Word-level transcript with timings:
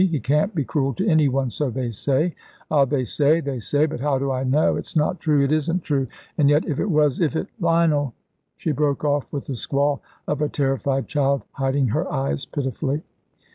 He 0.03 0.19
can't 0.19 0.55
be 0.55 0.63
cruel 0.65 0.95
to 0.95 1.07
any 1.07 1.27
one, 1.29 1.51
so 1.51 1.69
they 1.69 1.91
say 1.91 2.33
ah, 2.71 2.85
they 2.85 3.05
say, 3.05 3.39
they 3.39 3.59
say; 3.59 3.85
but 3.85 3.99
how 3.99 4.17
do 4.17 4.31
I 4.31 4.43
know? 4.43 4.75
It's 4.75 4.95
not 4.95 5.19
true, 5.19 5.43
it 5.45 5.51
isn't 5.51 5.83
true, 5.83 6.07
and 6.39 6.49
yet 6.49 6.67
if 6.67 6.79
it 6.79 6.89
was 6.89 7.21
if 7.21 7.35
it 7.35 7.49
Lionel" 7.59 8.15
She 8.57 8.71
broke 8.71 9.05
off 9.05 9.31
with 9.31 9.45
the 9.45 9.55
squall 9.55 10.01
of 10.27 10.41
a 10.41 10.49
terrified 10.49 11.07
child, 11.07 11.43
hiding 11.51 11.89
her 11.89 12.11
eyes 12.11 12.47
pitifully. 12.47 13.03